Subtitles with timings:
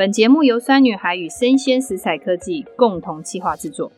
[0.00, 3.92] 本节目由酸女孩与生鲜食材科技共同企划制作。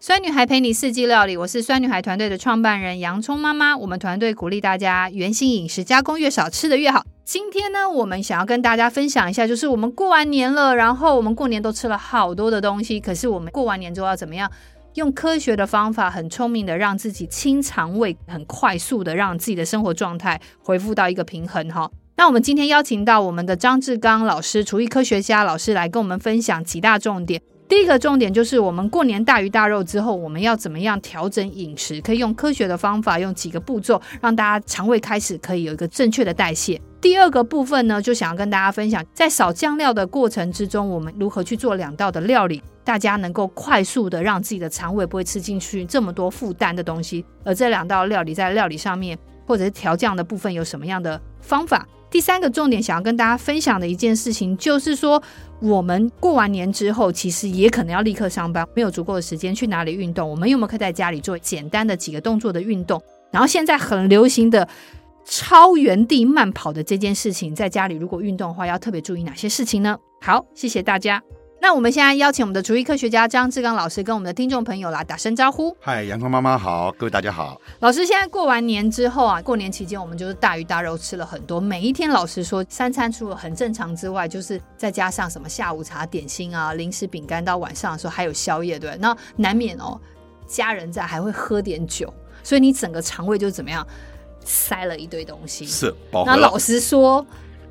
[0.00, 3.76] 酸女孩陪你四季料理，我是酸女孩团队的创办人洋葱妈妈。
[3.76, 7.04] 我们团队鼓励大家原型饮食，加工越少，吃得越好。
[7.24, 14.50] 今天呢，我们想要跟大家分享一下，就是我们过完年了，然后我们过年都吃了好多的东西，可是我们过完年之后要怎么样？
[14.94, 21.88] 用科学的方法，很聪明的让自己清肠胃，很快速的让自己的生活状态恢复到一个平衡哈。
[22.14, 27.40] 那我们今天邀请到我们的张志刚老师，厨艺科学家老师来跟我们分享几大重点。
[27.66, 32.02] 第一个重点就是我们过年大鱼大肉之后，我们要怎么样调整饮食？
[32.02, 36.78] 可以用科学的方法，用几个步骤，让大家肠胃开始可以有一个正确的代谢。
[37.00, 47.24] 第二个部分呢，就想要跟大家分享，在少酱料的过程之中，我们如何去做两道的料理，大家能够快速的让自己的肠胃不会吃进去这么多负担的东西。
[47.42, 51.88] 而这两道料理在料理上面，或者是调酱的部分，有什么样的方法？
[52.12, 55.20] 第三个重点想要跟大家分享的一件事情，就是说
[55.60, 60.28] 我们过完年之后，其实也可能要立刻上班，没有足够的时间去哪里运动。
[60.28, 63.02] 我们有没有可以在家里做简单的几个动作的运动？
[63.30, 64.68] 然后现在很流行的
[65.24, 69.96] 超原地慢跑的这件事情，在家里如果运动的话，要特别注意哪些事情呢？
[70.20, 71.22] 好，谢谢大家。
[71.62, 75.74] 那我们现在邀请我们的厨艺科学家张志刚老师跟我们的听众朋友来打声招呼。
[75.78, 77.56] 嗨，阳光妈妈好，各位大家好。
[77.78, 89.96] 老师，现在过完年之后啊，过年期间我们就是大鱼大肉吃了很多，每一天老实说，三餐除了很正常之外，就是再加上什么下午茶、点心啊、零食、饼干，到晚上的时候还有宵夜，对，那难免哦，
[90.48, 93.86] 家人在还会喝点酒，所以你整个肠胃就怎么样，
[94.44, 95.64] 塞了一堆东西。
[95.64, 95.94] 是。
[96.26, 97.24] 那老实说。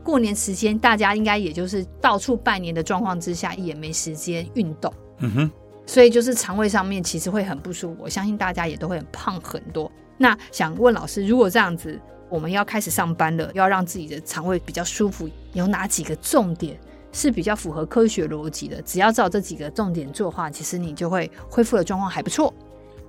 [0.04, 4.94] 过年时间，大家应该也就是到处拜年的状况之下，也没时间运动。
[5.20, 5.52] 嗯哼，
[5.86, 8.02] 所以就是肠胃上面其实会很不舒服。
[8.04, 9.92] 我相信大家也都会很胖很多。
[10.18, 12.00] 那想问老师，如果这样子，
[12.30, 16.80] 我们要开始上班了，要让自己的肠胃比较舒服，有哪几个重点
[17.12, 18.82] 是比较符合科学逻辑的？
[18.84, 22.54] 只要照这几个重点做的话，其实你就会恢复的状况还不错。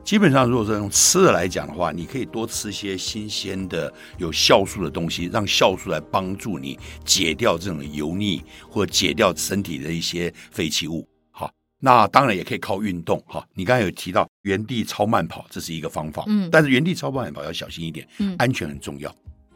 [0.05, 11.09] 基本上，如果说用吃的来讲的话，你可以多吃一些新鲜的、有酵素的东西，让酵素来帮助你解掉这种油腻，或者解掉身体的一些废弃物。
[11.31, 13.23] 好，那当然也可以靠运动。
[13.27, 16.25] 哈，你刚才有提到原地超慢跑，这是一个方法。
[16.27, 19.15] 嗯，但是原地超慢跑要小心一点，嗯，安全很重要。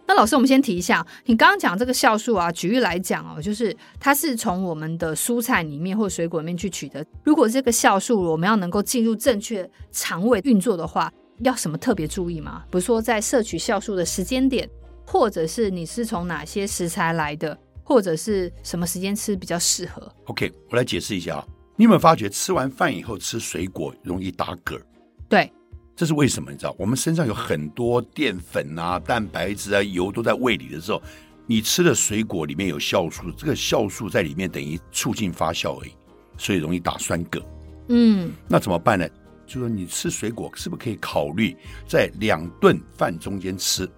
[0.08, 7.04] 那老师，我们先提一下，你刚刚讲这个酵素啊，举例来讲哦，就是它是从我们的蔬菜里面或水果里面去取得。
[7.24, 12.62] 如果这个酵素我们要能够进入正确肠胃运作的话，要什么特别注意吗？
[12.70, 14.68] 比如说在摄取酵素的时间点，
[15.04, 24.80] 或者是你是从哪些食材来的，或者是什么时间吃比较适合？OK，我来解释一下啊，你有没有发觉吃完饭以后吃水果容易打嗝？
[25.28, 25.52] 对。
[25.96, 26.52] 这是为什么？
[26.52, 31.02] 你知道，我们身上有很多淀粉啊、蛋白质啊、油都在胃里的时候，
[31.46, 35.92] 你吃的水果里面有酵素，这个酵素在里面等于促进发酵而已，
[36.36, 37.42] 所以容易打酸嗝。
[37.88, 39.08] 嗯，那怎么办呢？
[39.46, 41.56] 就说你吃水果是不是可以考虑
[41.88, 43.88] 在两顿饭中间吃，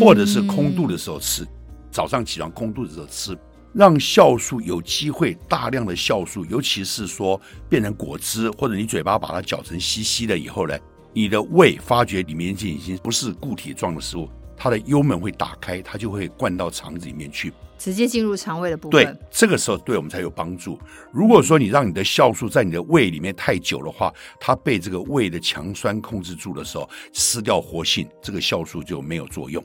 [0.00, 1.46] 或者是空肚的时候吃，
[1.90, 3.38] 早上起床空肚的时候吃，
[3.72, 10.76] 让酵素有机会大量的酵素，尤其是说变成果汁，或者你嘴巴把它搅成稀稀的以后呢？
[11.12, 19.04] 你的胃发觉里面已经不是固体状的食物，它的幽门会打开，它就会灌到肠子里面去，直接进入肠胃的部分。
[19.04, 20.78] 对，这个时候对我们才有帮助。
[21.12, 29.62] 如果说你让你的酵素在你的胃里面太久的话，它被这个胃的强酸控制住的时候，失掉活性，这个酵素就没有作用。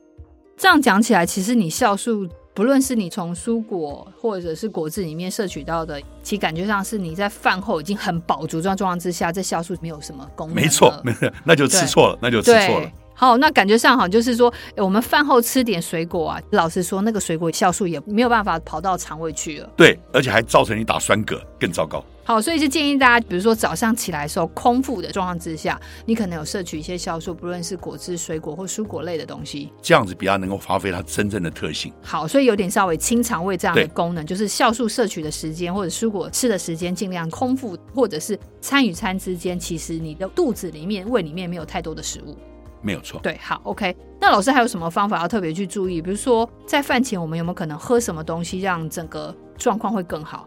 [0.58, 2.28] 这样讲起来，其实你酵素。
[2.58, 10.56] 不论是你从蔬果或者是果汁里面摄取到的，其实感觉上是你在饭后已经很饱足状状况之下，这酵素没有什么功能。
[10.56, 12.92] 没错，没错，那就吃错了，那就吃错了。
[13.14, 19.70] 好，那感觉上好，就是说，我们饭后吃点水果啊，老实说，那个水果酵素也没有办法跑到肠胃去了。
[19.78, 22.04] 对，而且还造成你打酸嗝，更糟糕。
[22.28, 31.94] 好，所以是建议大家，比如说早上起来的时候，空腹的状况之下，你可能有摄取一些酵素，不论是果汁、水果或蔬果类的东西，这样子比较能够发挥它真正的特性。
[32.02, 42.38] 好，所以有点稍微清肠胃这样的功能，就是酵素摄取的时间或者蔬果吃的时间，尽量空腹，或者是餐与餐之间，其实你的肚子里面、胃里面没有太多的食物。
[42.82, 43.96] 没有错，对，好，OK。
[44.20, 46.02] 那老师还有什么方法要特别去注意？
[46.02, 50.46] 比如说，在饭前我们有没有可能喝什么东西，让整个状况会更好？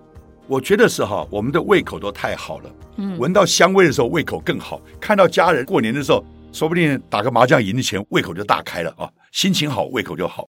[0.50, 10.48] 我觉得是哈，我们的胃口都太好了，嗯，闻到香味的时候胃口更好，看到家人过年的时候，说不定打个麻将赢的钱，胃口就大开了啊，心情好，胃口就好。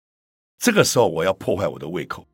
[0.60, 2.24] 这个时候我要破坏我的胃口，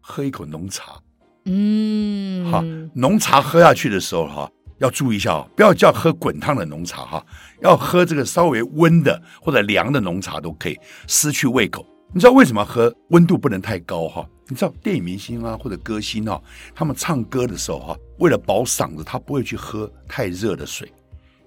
[0.00, 0.98] 喝一口浓茶，
[1.44, 4.50] 嗯，哈，浓茶喝下去的时候哈。
[4.78, 7.24] 要注意一下哦，不要叫喝滚烫的浓茶哈，
[7.60, 10.76] 要喝这个稍微温的或者凉的浓茶都可以，
[11.06, 11.86] 失去胃口。
[12.12, 14.26] 你知道为什么喝温度不能太高哈？
[14.52, 16.38] 你知道电影明星啊或者歌星啊，
[16.74, 20.92] 他们唱歌的时候哈、为了保嗓子，他不会去喝太热的水，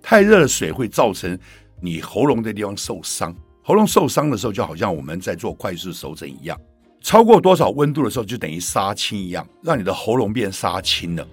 [0.02, 1.38] 太热的水会造成
[1.80, 3.36] 你喉咙的地方受伤。
[3.62, 6.60] 喉咙受伤的时候，就好像我们在做快速手诊一样，
[7.00, 11.28] 超过多少温度的时候，就等于杀青一样，让你的喉咙变杀青了。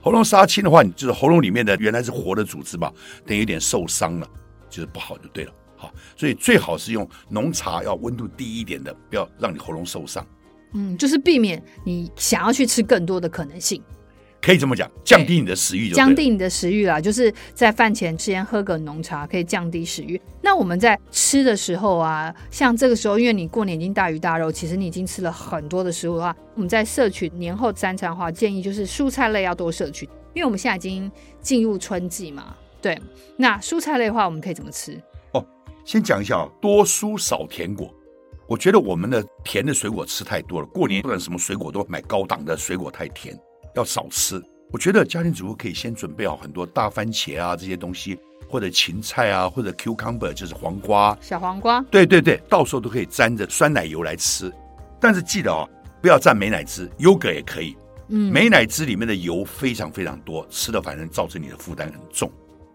[0.00, 2.90] 喉咙杀青的话，你就是喉咙里面的原来是活的组织吧，
[3.26, 4.26] 等于有点受伤了，
[4.70, 5.52] 就是不好就对了。
[5.76, 10.26] 好，所以最好是用浓茶，要温度低一点的，不要让你喉咙受伤。
[10.72, 13.82] 嗯，就是避免你想要去吃更多的可能性，
[14.40, 17.00] 可以这么讲，降低你的食欲，降低你的食欲啦。
[17.00, 20.20] 就是在饭前先喝个浓茶，可以降低食欲。
[20.42, 31.10] 那我们在吃的时候啊，像这个时候，因为你过年已经大鱼大肉，其实你已经吃了很多的食物的话，我们在摄取年后三餐的话，建议就是蔬菜类要多摄取，因为我们现在已经
[31.40, 32.54] 进入春季嘛。
[32.80, 32.96] 对，
[33.36, 35.00] 那蔬菜类的话，我们可以怎么吃？
[35.32, 35.44] 哦，
[35.84, 37.92] 先讲一下哦，多蔬少甜果。
[38.48, 43.38] 我觉得我们的甜的水果吃太多了，过年不管什么水果都买高档的水果太甜，
[43.74, 44.42] 要少吃。
[44.72, 48.18] 我觉得家庭主妇可以先准备好很多大番茄啊这些东西，
[48.48, 51.82] 或者芹菜啊，或者 cucumber 就是黄瓜，小黄瓜。
[51.90, 54.50] 对对对，到时候都可以沾着酸奶油来吃。
[54.98, 55.68] 但是记得哦，
[56.00, 57.76] 不要蘸美乃滋，优格也可以。
[58.08, 62.30] 嗯，美乃滋里面的油非常非常多，吃的反正造成你的负担很重。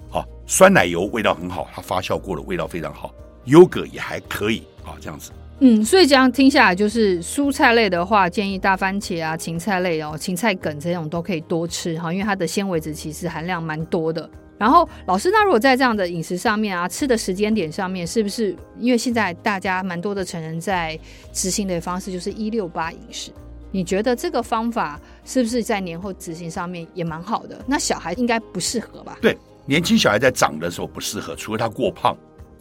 [0.07, 3.11] 好，酸奶油味道很好，它发酵过的味道非常好，
[3.45, 5.31] 优格也还可以啊，这样子。
[5.65, 14.29] 嗯，所以这样听下来，就是蔬菜类的话，建议大番茄啊、芹菜类哦、芹菜梗这种都可以多吃哈，因为它的纤维质其实含量蛮多的。
[14.57, 20.99] 然后老师，那如果在这样的饮食上面啊，吃的时间点上面，是不是因为现在大家蛮多的成人在
[21.31, 23.31] 执行的方式就是一六八饮食？
[23.71, 27.57] 你觉得这个方法是不是在年后执行上面也蛮好的？
[27.65, 29.17] 那小孩应该不适合吧？
[29.21, 32.13] 对，年轻小孩在长的时候不适合，除非他过胖。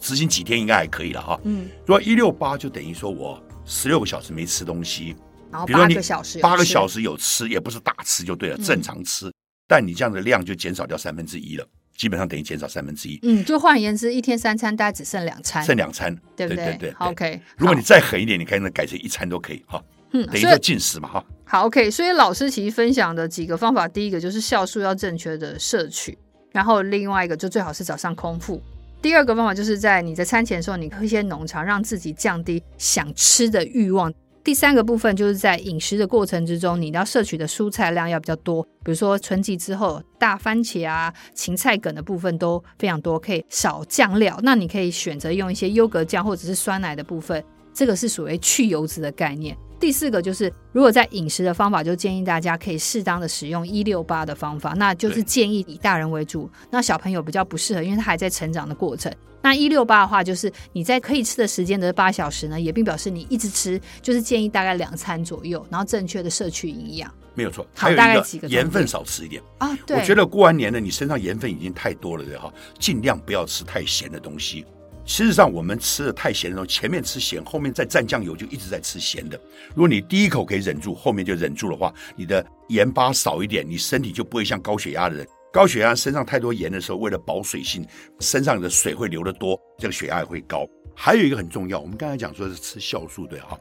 [0.03, 1.39] 执行几天应该还可以了哈。
[1.45, 5.15] 嗯，如果一六八就等于说我十六个小时没吃东西，
[5.49, 9.31] 然后八个小时八个小时有吃，也不是大吃就对了，正常吃。
[9.65, 11.65] 但你这样的量就减少掉三分之一了，
[11.95, 13.17] 基本上等于减少三分之一。
[13.23, 16.65] 嗯，就换言之，一天三餐大概只剩两餐，剩两餐，对不对？
[16.65, 16.95] 对对对。
[16.99, 19.81] OK，如果你再狠一点，你可以改成一餐都可以哈。
[20.11, 21.25] 嗯，等于说进食嘛哈。
[21.45, 21.89] 好，OK。
[21.89, 26.17] 所以老师其实分享的几个方法，第一个就是酵素要正确的摄取，
[26.51, 28.61] 然后另外一个就最好是早上空腹。
[29.03, 34.11] 第二个方法就是在你在餐前的时候，你喝一些浓茶，让自己降低想吃的欲望。
[34.45, 44.39] 第三个部分就是在饮食的过程之中，你要摄取的蔬菜量要比较多，比如说春季之后，大番茄啊、芹菜梗的部分都非常多，可以少酱料。
[44.41, 49.57] 那你可以选择用一些优格酱或者是酸奶的部分，这个是属于去油脂的概念。
[49.83, 59.13] 第四个就是，如果在饮食的方法，就建议大家可以适当的使用一六八的方法，那就是建议以大人为主，那小朋友比较不适合，因为他还在成长的过程。
[59.41, 67.13] 那一六八的话，就是你在可以吃的时间的八小时呢，也并表示你一直吃，就是建议大概两餐左右，然后正确的摄取营养。
[67.33, 69.77] 没有错，好，大概几个盐分少吃一点啊。
[69.85, 72.49] 对，我觉得过完年了，你身上盐分已经太多了，对哈，
[72.79, 74.65] 尽量不要吃太咸的东西。
[75.05, 79.39] 事实上，我们吃的太咸的时候，前面吃咸，后面再蘸酱油，就一直在吃咸的。
[79.75, 85.27] 如果你第一口可以忍住，后面就忍住的话，你的盐巴少一点，你身体就不会像高血压的人。
[85.51, 87.85] 高血压身上太多盐的时候，为了保水性，
[88.21, 90.65] 身上的水会流得多，这个血压也会高。
[90.95, 93.57] 还有一个很重要，我们刚才讲说是吃酵素，对哈。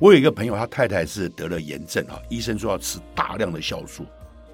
[0.00, 4.04] 我有一个朋友，他太太是得了炎症啊，医生说要吃大量的酵素。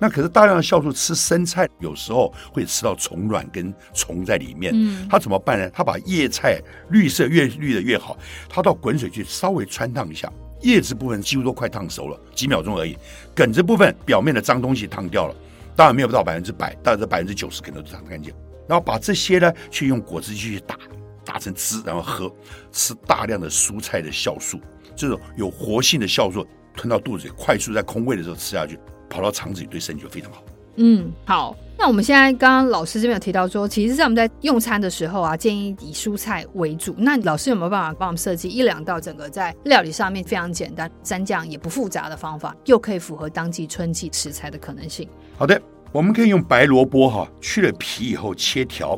[0.02, 4.72] 那可是大量的酵素，吃生菜有时候会吃到虫卵跟虫在里面。
[4.74, 5.70] 嗯，他怎么办呢？
[5.70, 8.18] 他把叶菜绿色越绿的越好，
[8.48, 10.28] 他到滚水去稍微穿烫一下，
[10.60, 12.98] 叶子部分几乎都快烫熟了，几秒钟而已。
[13.32, 15.36] 梗子部分表面的脏东西烫掉了，
[15.76, 18.34] 当然没有到百分之百，但是百分之九十可能都烫干净。
[18.66, 20.76] 然后把这些呢，去用果汁机去打，
[21.24, 22.28] 打成汁，然后喝。
[22.72, 24.58] 吃大量的蔬菜的酵素，
[24.96, 26.44] 这种有活性的酵素
[26.74, 28.76] 吞到肚子里，快速在空胃的时候吃下去。
[29.12, 30.42] 跑到肠子里对身体就非常好。
[30.76, 31.54] 嗯，好。
[31.78, 36.94] 那我们现在刚刚老师这边有提到说，其实在我们在用餐的时候啊，建议以蔬菜为主。
[36.96, 45.08] 那老师有没有办法帮我们设计一两道整个在料理上面非常简单、蘸酱也不复杂的方法，又可以符合当季春季食材的可能性？
[45.36, 48.96] 好的，我们可以用白萝卜哈，去了皮以后切条。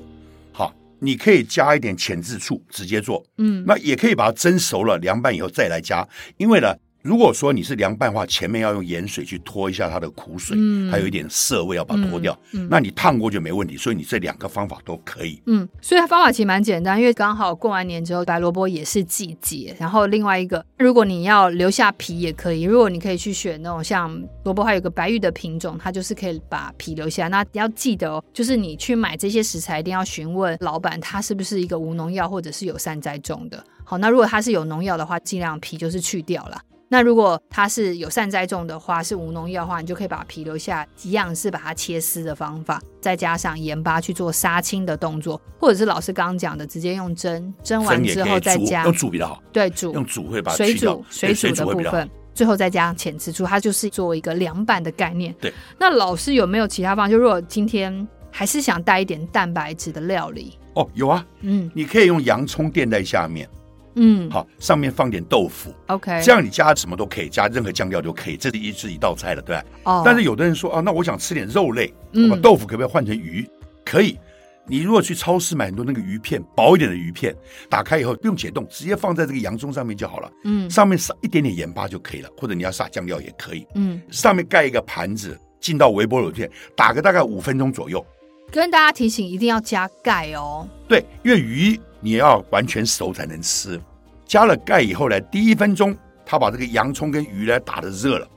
[0.53, 3.25] 好，你可以加一点浅渍醋直接做。
[3.39, 6.07] 嗯，那也可以把它蒸熟了凉拌以后再来加，
[6.37, 6.69] 因为呢。
[7.05, 12.33] 如果说你是凉拌的话，前面要用盐水去拖一下它的苦水，嗯，还有一点涩味要把它拖掉。
[12.53, 13.77] 嗯，嗯，那你烫过就没问题。
[13.77, 15.39] 所以你这两个方法都可以。
[15.45, 19.77] 嗯，所以它方法其实蛮简单，因为刚好过完年之后，白萝卜也是季节。
[19.79, 22.63] 然后另外一个，如果你要留下皮也可以。
[22.63, 24.11] 如果你可以去选那种像
[24.45, 27.29] 萝卜，还有个白玉的品种，它就是可以把皮留下。
[27.29, 33.63] 那要记得哦，就是你去买这些食材，一定要询问老板，它是不是一个无农药或者是有善栽种的。
[33.85, 36.59] 好，那如果它是有农药的话，尽量皮就是去掉了。
[36.89, 55.35] 那如果它是有善栽种的话，是无农药的话，你就可以把皮留下，一样是把它切丝的方法，再加上盐巴去做杀青的动作，或者是老师刚刚讲的，直接用蒸，蒸完之后再加用煮比较好，对，煮用煮会把水煮水煮的部分，最后再加上浅吃醋，它就是做一个凉拌的概念。
[55.41, 57.11] 对，那老师有没有其他方？
[57.11, 63.49] 就如果今天还是想带一点蛋白质的料理，哦，有啊，嗯，你可以用洋葱垫在下面。
[63.97, 69.65] 嗯，好，上面放点豆腐，OK，这样你加什么都可以，加任何酱料都可以，这是一是一道菜了，对吧？
[69.85, 73.49] 哦，但是有的人说啊，那我想吃点肉类，嗯，把豆腐可不可以换成鱼？
[73.85, 74.19] 可以，
[74.67, 77.35] 你如果去超市买很多那个鱼片，薄一点的鱼片，
[77.69, 88.05] 打开以后不用解冻，直接放在这个洋葱上面就好了，嗯，上面撒一点点盐巴就可以了，或者你要撒酱料也可以，嗯，上面盖一个盘子，进到微波炉片打个大概五分钟左右。
[88.51, 90.69] 跟大家提醒，一定要加盖哦。
[90.89, 91.79] 对，因为鱼。
[92.05, 93.81] 你要完全熟才能吃，
[94.27, 95.97] 加了盖以后呢，第一分钟
[96.27, 98.29] 他把这个洋葱跟鱼呢打得热了，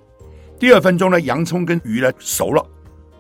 [0.57, 2.65] 第二分钟呢，洋葱跟鱼呢熟了，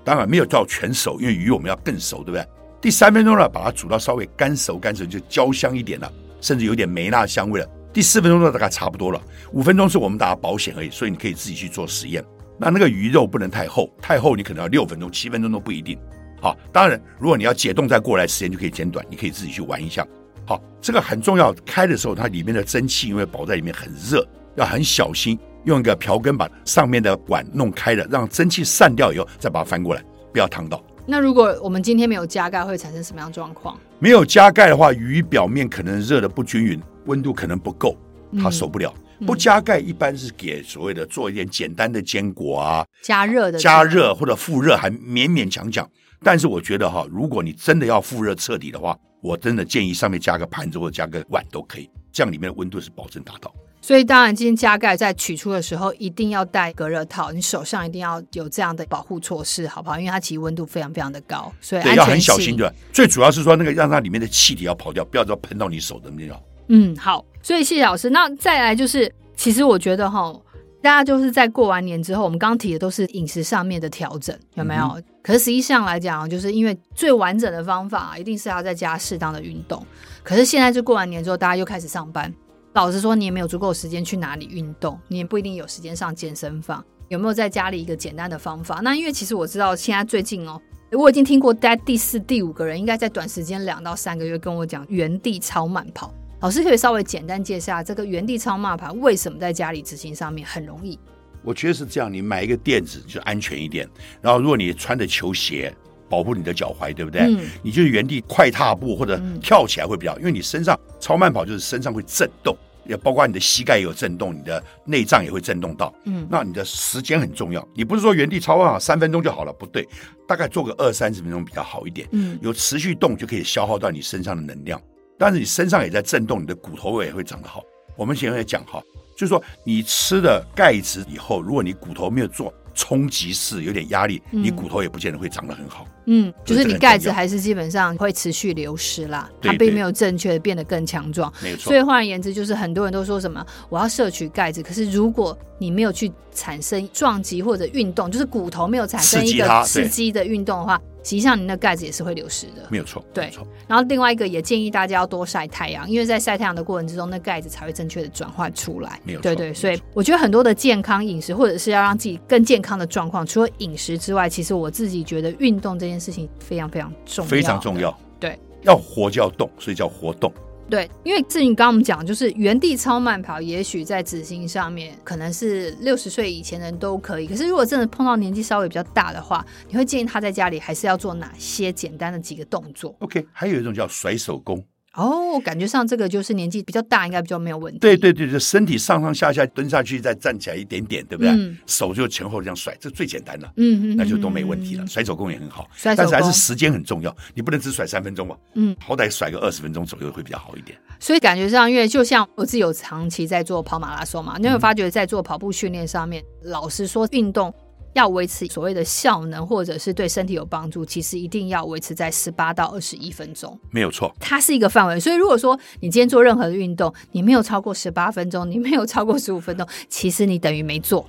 [0.05, 2.47] 当然没有到全熟，因为鱼我们要更熟，对不对？
[2.79, 7.67] 第三分钟呢，把它煮到稍微干熟干熟就焦香一点了，甚至有点梅纳香味了。
[7.91, 12.23] 第四分钟呢，大概差不多了，五分钟是我们打保险而已，所以你可以自己去做实验。
[12.57, 15.99] 那那个鱼肉不能太厚，太厚你可能要六分钟、七分钟都不一定。
[16.39, 20.05] 好，当然如果你要解冻再过来，时间就可以减短，你可以自己去玩一下。
[20.47, 21.53] 好，这个很重要。
[21.65, 24.25] 开的时候，它里面的蒸汽因为保在里面很热，
[24.55, 30.01] 要很小心，用一个瓢羹把上面的管弄开了，让蒸汽散掉以后，再把它翻过来，
[30.31, 30.81] 不要烫到。
[31.05, 33.77] 那如果我们今天没有加盖，会产生什么样状况？
[33.99, 37.97] 没有加盖的话，鱼表面可能热的不均匀，温度可能不够，
[38.41, 38.93] 它熟不了。
[39.19, 45.85] 嗯、不加盖一般是给所谓的做一点简单的坚果啊，加热的加热或者复热还勉勉强强。
[46.23, 53.53] 但是我觉得哈，如果你真的要复热彻底的话，我真的建议上面加个盘子或者加个碗都可以，这样里面的温度是保证达到。
[53.79, 59.97] 所以当然，今天加盖在取出的时候一定要戴隔热套，你手上一定要有这样的保护措施，好不好？
[59.97, 62.73] 因为它其实温度非常非常的高，所以对要很小心的？
[62.91, 66.43] 最主要是说那个让它里面的气体要跑掉，不要说喷到你手的那种。
[66.67, 67.23] 嗯，好。
[67.41, 68.09] 所以谢谢老师。
[68.09, 70.35] 那再来就是，其实我觉得哈。
[70.81, 74.83] 大家就是在过完年之后，我们刚刚提的都是饮食上面的调整，有没有？
[74.95, 79.85] 嗯、可是实际上来讲，就是因为最完整的方法，一定是要在家适当的运动。
[80.23, 82.33] 可是现在就过完年之后，大家又开始上班，
[82.73, 86.83] 老实说，你也没有足够时间去哪里运动，你也不一定有时间上健身房。
[87.09, 88.79] 有没有在家里一个简单的方法？
[88.83, 96.13] 那因为其实我知道现在最近哦，我已经听过在第四、第五个人，应该在短时间两到三个月跟我讲原地超慢跑。
[96.39, 100.97] 老师可以稍微简单介绍下这个原地超慢跑为什么在家里执行上面很容易？
[101.43, 103.89] 我觉得是这样，你买一个垫子就安全一点。
[104.21, 105.73] 然后如果你穿着球鞋
[106.07, 107.21] 保护你的脚踝，对不对？
[107.21, 107.39] 嗯。
[107.63, 115.91] 你就是原地快踏步或者跳起来会比较，因为你身上超慢跑就是身上会震动，也包括你的膝盖也有震动，你的内脏也会震动到。
[116.05, 116.27] 嗯。
[116.29, 119.87] 那你的时间很重要，你不是说原地超慢跑三分钟就好了，不对，
[120.27, 122.07] 大概做个二三十分钟比较好一点。
[122.11, 122.37] 嗯。
[122.43, 124.79] 有持续动就可以消耗到你身上的能量。
[125.17, 127.63] 但是你身上也在震动，你的骨头也会长得好。
[127.95, 128.81] 我们前面讲哈，
[129.17, 135.83] 就是说你吃了钙质以后，如果你骨头没有做冲击式，有点压力，你骨头也不见得会长得很好。
[136.05, 141.33] 嗯，就是你钙质还是基本上会持续流失啦，它并没有正确的变得更强壮。
[141.41, 141.63] 没错。
[141.63, 150.81] 所以换而言之，就是很多人都说什么我要摄取钙质，可是如果你没有去产生撞击或者运动，就是骨头没有产生一个刺激的运动的话。
[151.03, 153.01] 实际上，你的钙质也是会流失的，没有错。
[153.13, 153.31] 对，
[153.65, 158.99] 然后另外一个也建议大家要多晒太阳，因为在晒太阳的过程之中，那钙质才会正确的转换出来。
[159.05, 159.23] 没有错。
[159.23, 167.97] 对对，所以我觉得很多的健康饮食，或者是要让自己更健康的状况，除了饮食之外，其实我自己觉得运动这件事情非常非常重要，非常重要。
[168.19, 170.29] 对，要活就要动，所以叫活动。
[170.69, 177.27] 对，因为至于刚刚我们讲，就是原地超慢跑，也许在执行上面可能是六十岁以前的人都可以。
[177.27, 184.61] 可是如果真的碰到年纪稍微比较大的话，你会建议他在家里还是要做哪些简单的几个动作？OK，还有一种叫甩手功。
[184.93, 187.77] 哦，感觉上这个就是年纪比较大，应该比较没有问题。
[187.79, 191.31] 对对对，就身体上上下下蹲下去，再站起来一点点，对不对？
[191.31, 193.53] 嗯、手就前后这样甩，这最简单了。
[193.57, 194.87] 嗯嗯，那就都没问题了。
[194.87, 198.35] 甩手功也很好，但是还是时间很重要，你不能只甩三分钟嘛。
[198.55, 200.75] 嗯，好歹甩个二十分钟左右会比较好一点。
[200.99, 207.53] 所以感觉上，因为就像我自己有长期在做跑马拉松嘛，你有发觉在做跑步训练上面，嗯、老实说，运动。
[207.97, 214.13] 要维持所谓的效能，或者是对身体有帮助，其实一定要维持在十八到二十一分钟，没有错。
[214.19, 221.07] 它是一个范围，所以如果说你今天做任何的运动，你没有超过十八分钟，你没有超过十五分钟，其实你等于没做。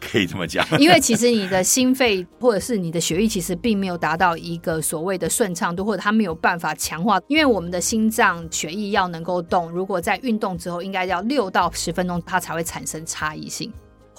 [0.00, 0.64] 可以这么讲。
[0.78, 7.20] 因为其实你的心肺或者是你的血液，其实并没有达到一个所谓的顺畅度，或者它没有办法强化。
[7.26, 13.70] 因为我们的心脏血液要能够动，如果在运动之后，应该要六到十分钟，它才会产生差异性。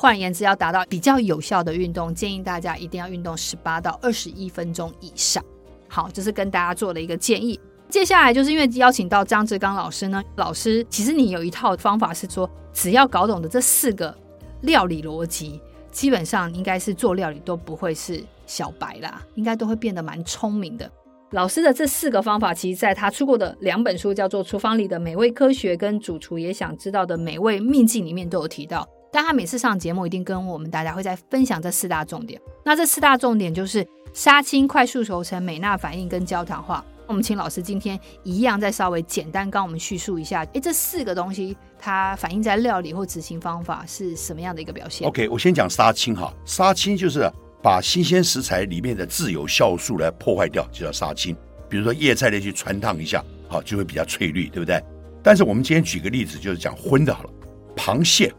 [0.01, 5.45] 换言之，要达到比较有效的运动，建议大家一定要运动十八到二十一分钟以上。
[5.87, 7.59] 好，这是跟大家做的一个建议。
[7.87, 14.17] 接下来就是因为邀请到张志刚老师呢，老师其实你有一套方法是说，只要搞懂的这四个
[14.61, 20.91] 料理逻辑，基本上应该是做料理都不会是小白啦，应该都会变得蛮聪明的。
[21.29, 28.89] 老师的这四个方法，其实在他出过的两本书，叫做《厨房里的美味科学》跟《主厨也想知道的美味秘境》里面都有提到。
[29.11, 32.39] 但他每次上节目，一定跟我们大家会再分享这四大重点。
[32.63, 36.83] 那这四大重点就是杀青、快速熟成、美纳反应跟焦糖化。
[37.07, 47.29] 我们请老师今天一样再稍微简单跟我们叙述一下，诶，这四个东西它反映在料理或执行方法是什么样的一个表现？OK，我先讲杀青哈，杀青就是
[47.61, 51.35] 把新鲜食材里面的自有酵素来破坏掉，就叫杀青。
[51.67, 54.81] 比如说叶菜类去汆烫一下，好，就会比较翠绿，对不对？
[55.21, 57.29] 但是我们今天举个例子，就是讲荤的好了，
[57.75, 58.33] 螃蟹，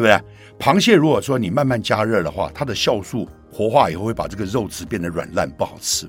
[0.00, 0.64] 对不对？
[0.64, 6.08] 螃蟹如果说你慢慢加热的话，它的酵素活化以后会把这个肉质变得软烂，不好吃。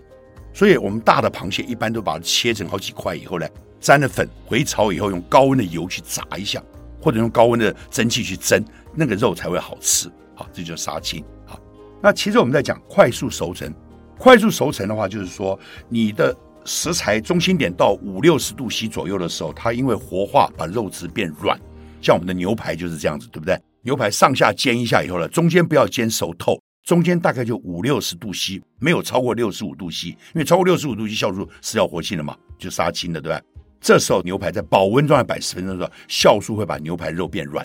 [0.54, 3.48] 所以，我们大的螃蟹一般都把它切成好几块以后呢，
[3.80, 6.62] 沾了粉，回炒以后用高温的油去炸一下，
[7.02, 10.08] 或者用高温的蒸汽去蒸，那个肉才会好吃。
[10.36, 11.24] 好，这就是杀青。
[11.46, 11.60] 好，
[12.02, 13.74] 那其实我们在讲快速熟成，
[14.18, 21.58] 快速熟成的话，就是说你的食材中心点到五六十度 C 左右的时候，它因为活化把肉质变软，
[22.02, 23.58] 像我们的牛排就是这样子，对不对？
[23.82, 26.60] 牛排上下煎一下以后呢，中间不要煎熟透。
[26.86, 33.40] 中间大概就五六十度 C，没有超过六十五度 C，因为超过六十五度 C，酵素失掉活性了嘛，就杀青的，对吧？
[33.80, 37.64] 这时候牛排在保温状态摆十分钟的时候，酵素会把牛排肉变软。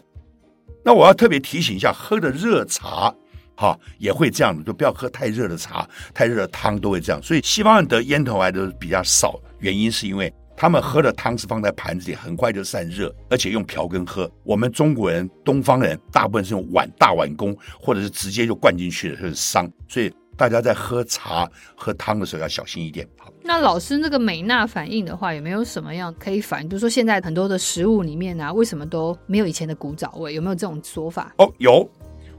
[0.84, 3.14] 那我要特别提醒一下，喝的热茶，
[3.56, 7.22] 哈，也会这样的，就不要喝太热的茶，太热的汤都会这样。
[7.22, 10.30] 所以西方人得烟头癌都比较少，原因是因为。
[10.56, 14.30] 他们喝的汤是放在盘子里，很快就散热，而且用瓢羹喝。
[14.44, 19.70] 我们中国人、东方人大部分是用碗、大碗公，或者是直接就灌进去的，就是伤。
[19.88, 23.06] 所以大家在喝茶、喝汤的时候要小心一点。
[23.18, 26.68] 好，那老师那个美纳反应的话，有没有什么样可以反应？
[26.68, 30.34] 比如说现在很多的食物里面啊，为什么都没有以前的古早味？
[30.34, 31.34] 有没有这种说法？
[31.38, 31.88] 哦，有。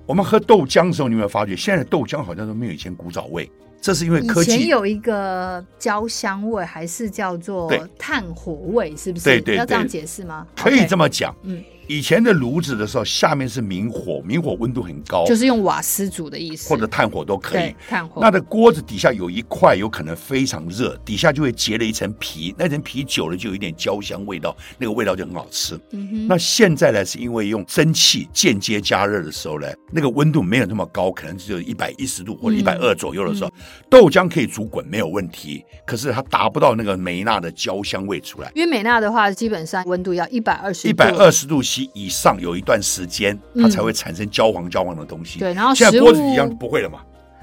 [0.06, 3.50] 我们喝豆浆的时候，你有没有发觉，现在的豆浆好像都没有以前古早味？
[3.82, 4.52] 这是因为科技。
[4.52, 9.26] 以前有一个焦香味，还是叫做炭火味，是不是？
[9.26, 10.48] 对对对，要这样解释吗？
[10.56, 11.63] 可以这么讲，嗯。
[11.88, 17.76] 以前的炉子的时候，下面是明火，明火温度很高，就是用瓦斯煮的意思，或者炭火都可以。
[17.88, 18.21] 炭火。
[18.21, 25.80] 那的锅子底下有一块，有可能非常热，底下就会结了一层皮，那层皮久了就有一点焦香味道，那个味道就很好吃。
[25.91, 26.28] 嗯哼。
[26.28, 38.52] 那现在呢，是因为用蒸汽间接加热的时候呢，那个温度没有那么高，可能只有一百一十度或者一百二左右的时候，嗯嗯、豆浆可以煮滚没有问题，可是它达不到那个美纳的焦香味出来。
[38.56, 41.62] 因为美纳的话，基本上温度要一百二十，一百二十度
[41.94, 42.56] 以上有。
[42.56, 45.40] 一段时间，它才会产生焦黄焦黄的东西。
[45.40, 47.00] 对，然后现在锅子一样不会了嘛。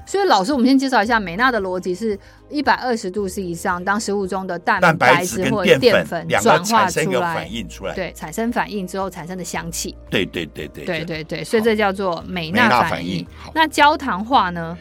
[0.07, 2.17] 所以老师，我们先介绍一下美纳的逻辑：是
[2.49, 9.95] 一百二十度 C 以上，当食物中的蛋白质或者淀粉转化出来，反应出来，对，产生反应之后产生的香气。
[10.09, 13.23] 对对对对对对对，所以这叫做美纳反应。
[13.53, 14.75] 那焦糖化呢？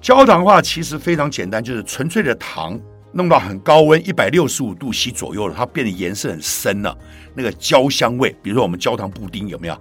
[0.00, 2.80] 焦糖化其实非常简单，就是纯粹的糖。
[3.14, 6.98] 弄到很高温，一百六十五度 C 左右了，它变得颜色很深了，
[7.32, 9.78] 那个焦香味，比如说我们焦糖布丁有没有？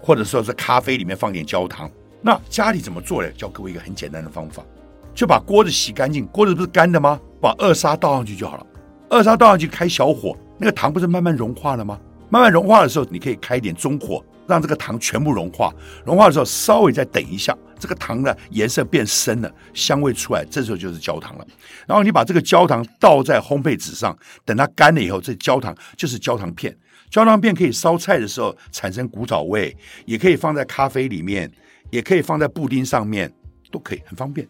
[0.00, 3.30] 或者说是咖啡里面放点焦糖，那家里怎么做呢？
[3.32, 4.62] 教各位一个很简单的方法，
[5.14, 7.18] 就把锅子洗干净，锅子不是干的吗？
[7.40, 8.66] 把二砂倒上去就好了，
[9.08, 11.98] 二砂倒上去开小火，那个糖不是慢慢融化了吗？
[12.28, 14.22] 慢慢融化的时候，你可以开一点中火。
[14.46, 15.70] 让这个糖全部融化，
[16.06, 21.46] 融化的时候稍微再等一下，这个糖呢颜色变深了，香味出来，这时候就是焦糖了。
[21.86, 26.76] 然后你把这个焦糖倒在烘焙纸上，等它干了以后，这焦糖就是焦糖片。
[27.10, 31.50] 焦糖片可以烧菜的时候产生古早味，也可以放在咖啡里面，
[31.90, 33.32] 也可以放在布丁上面，
[33.70, 34.46] 都可以，很方便。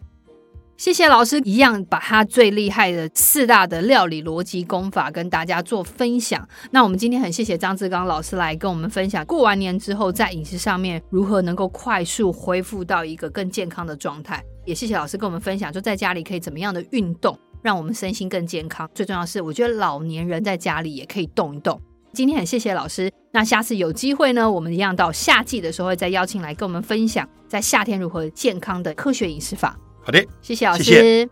[0.79, 6.47] 谢谢老师，一样把他最厉害的四大的料理逻辑功法跟大家做分享。
[6.71, 14.41] 那我们今天很谢谢张志刚老师来跟我们分享，过完年之后在饮食上面如何能够快速恢复到一个更健康的状态。
[14.63, 18.89] 也谢谢老师跟我们分享，就在家里可以怎么样的运动，让我们身心更健康。
[18.95, 21.77] 最重要是，我觉得老年人在家里也可以动一动。
[22.13, 29.77] 今天很谢谢老师，那下次有机会呢，我们一样到夏季的时候再邀请来跟我们分享，在夏天如何健康的科学饮食法。
[30.09, 30.83] 好的，谢谢老师。
[30.83, 31.29] 谢谢。